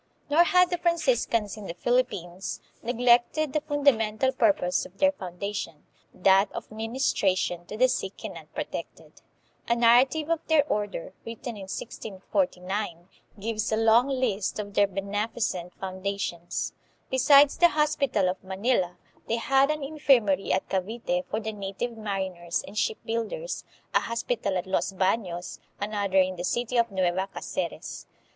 Nor 0.31 0.45
had 0.45 0.71
the 0.71 0.79
Franciscans 0.79 1.57
in 1.57 1.67
the 1.67 1.75
Philippines 1.75 2.59
neglected 2.81 3.53
the 3.53 3.61
fun 3.61 3.85
damental 3.85 4.35
purpose 4.35 4.83
of 4.83 4.97
their 4.97 5.11
foundation, 5.11 5.85
that 6.11 6.51
of 6.53 6.67
ministra 6.69 7.37
tion 7.37 7.67
to 7.67 7.77
the 7.77 7.87
sick 7.87 8.25
and 8.25 8.35
unprotected. 8.35 9.21
A 9.67 9.75
narrative 9.75 10.31
of 10.31 10.39
then* 10.47 10.63
order, 10.67 11.13
written 11.23 11.55
in 11.55 11.67
1649, 11.69 13.09
gives 13.39 13.71
a 13.71 13.77
long 13.77 14.07
list 14.09 14.57
of 14.57 14.73
their 14.73 14.87
beneficent 14.87 15.71
foundations. 15.75 16.71
2 17.11 17.11
Besides 17.11 17.57
the 17.59 17.69
hospital 17.69 18.27
of 18.27 18.43
Manila, 18.43 18.97
they 19.27 19.37
had 19.37 19.69
an 19.69 19.83
infirmary 19.83 20.51
at 20.51 20.67
Cavite 20.67 21.25
for 21.29 21.39
the 21.39 21.53
native 21.53 21.95
mariners 21.95 22.63
and 22.67 22.75
ship 22.75 22.97
builders, 23.05 23.63
a 23.93 23.99
hospital 23.99 24.57
at 24.57 24.65
Los 24.65 24.93
Banos, 24.93 25.59
another 25.79 26.17
in 26.17 26.37
the 26.37 26.43
city 26.43 26.75
of 26.77 26.89
Nueva 26.89 27.29
Cdceres. 27.35 28.07